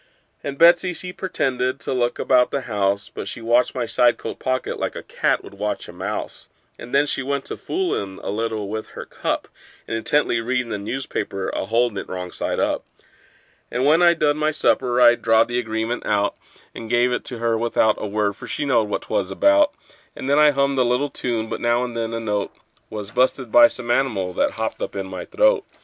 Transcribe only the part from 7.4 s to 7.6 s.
to